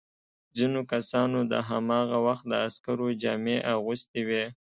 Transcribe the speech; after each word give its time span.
ځینو 0.57 0.81
کسانو 0.91 1.39
د 1.51 1.53
هماغه 1.69 2.17
وخت 2.27 2.43
د 2.47 2.53
عسکرو 2.65 3.07
جامې 3.21 3.57
اغوستي 3.75 4.21
وې. 4.27 4.45